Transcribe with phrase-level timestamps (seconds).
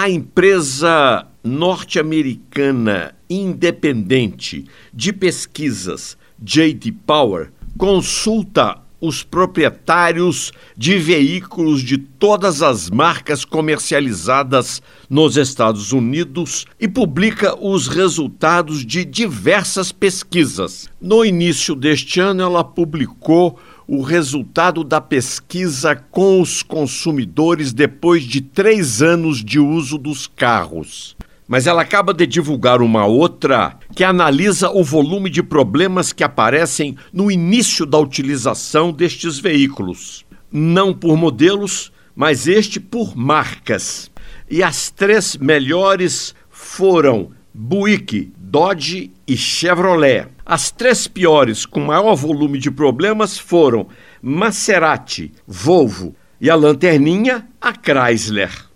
[0.00, 6.94] A empresa norte-americana independente de pesquisas J.D.
[7.04, 14.80] Power consulta os proprietários de veículos de todas as marcas comercializadas
[15.10, 20.88] nos Estados Unidos e publica os resultados de diversas pesquisas.
[21.00, 23.58] No início deste ano, ela publicou
[23.88, 31.16] o resultado da pesquisa com os consumidores depois de três anos de uso dos carros
[31.48, 36.94] mas ela acaba de divulgar uma outra que analisa o volume de problemas que aparecem
[37.10, 40.26] no início da utilização destes veículos.
[40.52, 44.10] Não por modelos, mas este por marcas.
[44.50, 50.26] E as três melhores foram Buick, Dodge e Chevrolet.
[50.44, 53.88] As três piores com maior volume de problemas foram
[54.22, 58.67] Maserati, Volvo e a lanterninha, a Chrysler.